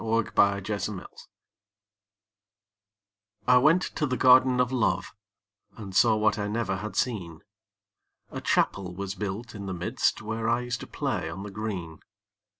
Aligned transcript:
THE 0.01 0.31
GARDEN 0.33 0.71
OF 0.71 0.89
LOVE 0.89 1.27
I 3.45 3.59
went 3.59 3.83
to 3.83 4.07
the 4.07 4.17
Garden 4.17 4.59
of 4.59 4.71
Love, 4.71 5.13
And 5.77 5.95
saw 5.95 6.15
what 6.15 6.39
I 6.39 6.47
never 6.47 6.77
had 6.77 6.95
seen; 6.95 7.43
A 8.31 8.41
Chapel 8.41 8.95
was 8.95 9.13
built 9.13 9.53
in 9.53 9.67
the 9.67 9.75
midst, 9.75 10.19
Where 10.23 10.49
I 10.49 10.61
used 10.61 10.79
to 10.79 10.87
play 10.87 11.29
on 11.29 11.43
the 11.43 11.51
green. 11.51 11.99